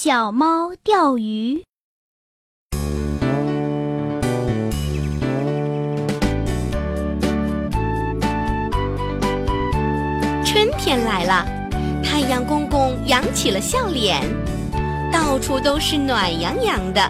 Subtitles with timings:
[0.00, 1.64] 小猫钓鱼。
[10.44, 11.44] 春天来了，
[12.04, 14.22] 太阳公公扬起了笑脸，
[15.12, 17.00] 到处都是暖洋洋的。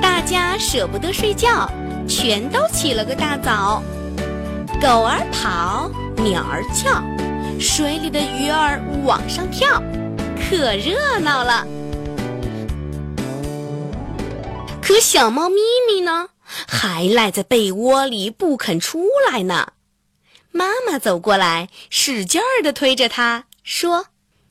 [0.00, 1.68] 大家舍不得睡觉，
[2.06, 3.82] 全都起了个大早。
[4.80, 5.90] 狗儿跑，
[6.22, 7.02] 鸟儿叫，
[7.58, 9.82] 水里的鱼儿往上跳，
[10.56, 11.66] 可热闹了。
[14.80, 15.56] 可小猫咪
[15.88, 16.28] 咪呢，
[16.68, 19.72] 还赖在被窝里不肯出来呢。
[20.52, 24.06] 妈妈走过来，使劲儿地推着它，说：“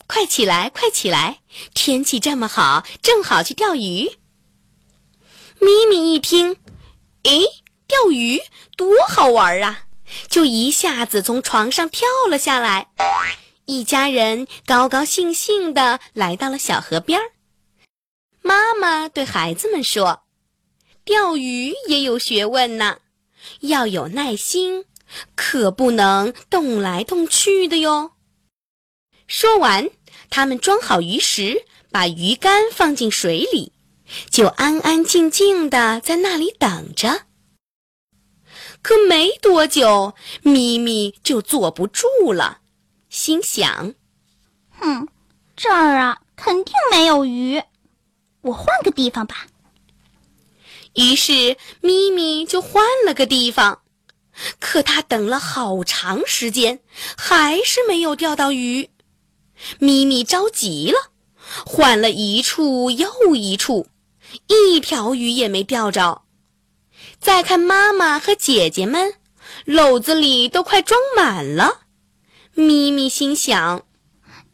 [0.05, 1.39] 快起来，快起来！
[1.73, 4.17] 天气这么好，正好去钓鱼。”
[5.61, 6.58] 咪咪一听，
[7.23, 7.45] 诶，
[7.88, 8.41] 钓鱼
[8.75, 9.83] 多好玩啊！
[10.27, 12.89] 就一下子从床上跳了下来。
[13.66, 17.31] 一家人高高兴兴地来到了小河边儿。
[18.41, 20.23] 妈妈对孩子们说
[21.05, 23.00] ：“钓鱼也有学问呢，
[23.61, 24.86] 要有耐心。”
[25.36, 28.14] 可不能动来动去的哟。
[29.28, 29.92] 说完，
[30.31, 33.73] 他们装好鱼食，把鱼竿放进水里，
[34.31, 37.27] 就安安静静的在那里等着。
[38.81, 42.61] 可没多久，咪咪就坐不住了，
[43.14, 43.94] 心想
[44.80, 45.08] ：“哼，
[45.56, 47.61] 这儿啊，肯定没有鱼，
[48.42, 49.45] 我换个地方吧。”
[50.95, 53.81] 于是，咪咪就换了个地方。
[54.59, 56.80] 可他等了好长时间，
[57.16, 58.89] 还是没有钓到鱼。
[59.77, 61.11] 咪咪着急了，
[61.67, 63.88] 换了一处又一处，
[64.48, 66.23] 一条鱼也没钓着。
[67.20, 69.14] 再看妈妈和姐姐们，
[69.67, 71.81] 篓子里都快装满了。
[72.55, 73.83] 咪咪心想：“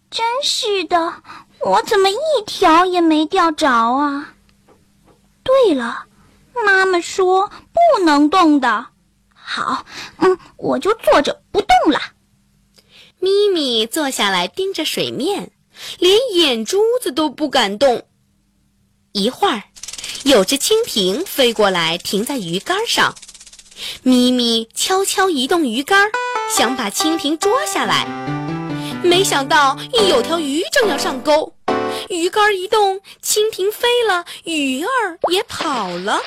[0.09, 1.21] 真是的，
[1.59, 4.35] 我怎么一条也没钓着啊？”
[5.43, 6.05] 对了，
[6.65, 8.87] 妈妈说不能动的。
[9.33, 9.85] 好，
[10.19, 11.99] 嗯，我就坐着不动了。
[13.19, 15.51] 咪咪坐下来盯着水面，
[15.97, 18.05] 连眼珠子都不敢动。
[19.11, 19.63] 一会儿，
[20.23, 23.15] 有只蜻蜓飞过来，停在鱼竿上。
[24.03, 26.11] 咪咪悄悄移动鱼竿，
[26.49, 28.05] 想把蜻蜓捉下来。
[29.03, 31.53] 没想到一，有条鱼正要上钩，
[32.09, 36.21] 鱼竿一动，蜻蜓飞了，鱼儿也跑了。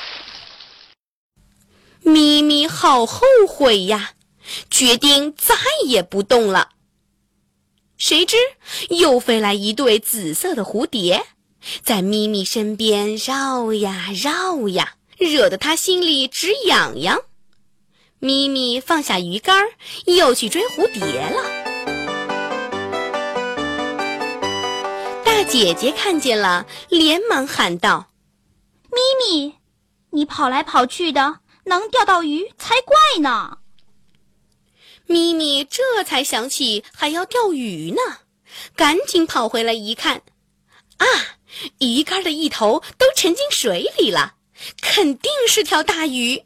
[2.01, 4.13] 咪咪好后悔呀，
[4.69, 6.69] 决定再也不动了。
[7.97, 8.35] 谁知
[8.89, 11.25] 又飞来一对紫色的蝴蝶，
[11.83, 17.21] 在咪咪身边绕呀绕呀，惹得它心里直痒痒。
[18.23, 19.67] 咪咪放下鱼竿，
[20.05, 21.43] 又去追蝴蝶了。
[25.25, 28.07] 大姐姐看见了，连忙喊道
[28.89, 29.55] ：“咪咪，
[30.11, 33.57] 你跑来跑去的。”能钓到鱼才怪呢！
[35.05, 38.19] 咪咪这才想起还要钓鱼呢，
[38.75, 40.21] 赶紧跑回来一看，
[40.97, 41.05] 啊，
[41.79, 44.35] 鱼竿的一头都沉进水里了，
[44.81, 46.43] 肯定是条大鱼。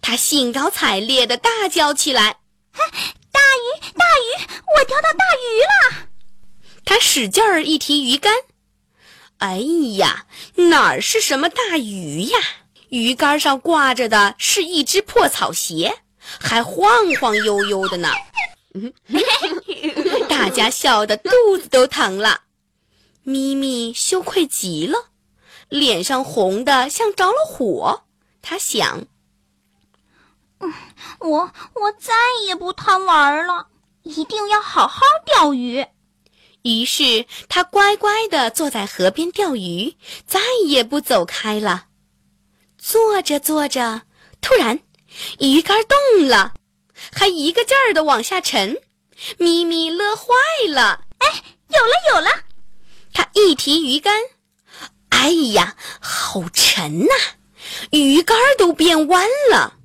[0.00, 2.38] 他兴高采烈地大叫起来
[2.72, 4.46] ：“大鱼，大鱼，
[4.78, 6.08] 我钓到大鱼了！”
[6.84, 8.32] 他使劲儿一提鱼竿，
[9.38, 9.58] 哎
[9.96, 12.38] 呀，哪儿是什么大鱼呀？
[12.88, 18.12] 鱼竿上挂着的是一只破草鞋，还晃晃悠悠的呢。
[20.28, 22.42] 大家笑得肚子都疼了。
[23.24, 25.08] 咪咪羞愧极了，
[25.68, 28.04] 脸上红的像着了火。
[28.40, 29.06] 他想
[31.20, 32.14] ：“我我再
[32.46, 33.68] 也不贪玩了，
[34.02, 35.86] 一定要好好钓鱼。”
[36.62, 39.96] 于是他乖乖地坐在河边钓鱼，
[40.26, 41.84] 再也不走开了。
[42.76, 44.02] 坐着坐着，
[44.40, 44.80] 突然，
[45.38, 46.54] 鱼竿动了，
[47.12, 48.76] 还一个劲儿的往下沉。
[49.38, 50.34] 咪咪乐坏
[50.68, 52.30] 了，哎，有了有了！
[53.14, 54.20] 他一提鱼竿，
[55.08, 57.14] 哎呀，好沉呐，
[57.92, 59.75] 鱼竿都变弯了。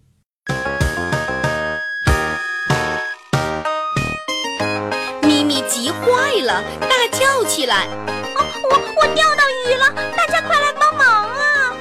[6.31, 7.87] 坏了，大叫起来
[8.35, 8.39] ：“啊，
[8.71, 9.93] 我我钓到鱼了！
[10.15, 11.75] 大家快来帮忙啊！”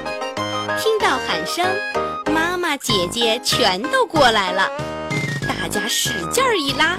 [0.76, 1.64] 听到喊声，
[2.34, 4.68] 妈妈、姐姐全都过来了，
[5.46, 6.98] 大家使劲儿一拉，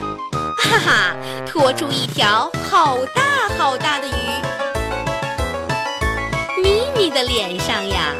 [0.57, 1.15] 哈哈，
[1.45, 4.11] 拖出一条好大好大的鱼。
[6.63, 8.13] 咪咪的脸上呀，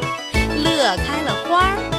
[0.62, 1.91] 乐开了花儿。